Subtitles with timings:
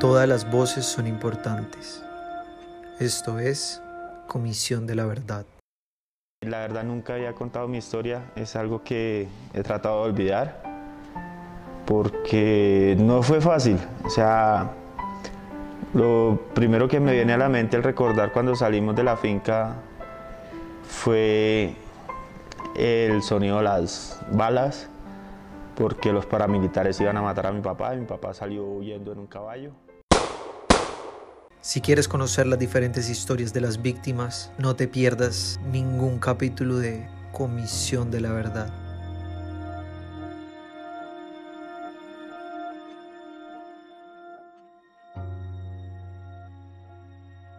[0.00, 2.04] Todas las voces son importantes.
[3.00, 3.80] Esto es
[4.26, 5.46] Comisión de la Verdad.
[6.42, 10.62] La verdad nunca había contado mi historia, es algo que he tratado de olvidar
[11.86, 13.78] porque no fue fácil.
[14.04, 14.72] O sea,
[15.94, 19.76] lo primero que me viene a la mente al recordar cuando salimos de la finca
[20.86, 21.74] fue
[22.74, 24.90] el sonido de las balas
[25.76, 29.18] porque los paramilitares iban a matar a mi papá y mi papá salió huyendo en
[29.18, 29.72] un caballo.
[31.60, 37.08] Si quieres conocer las diferentes historias de las víctimas, no te pierdas ningún capítulo de
[37.32, 38.85] Comisión de la Verdad.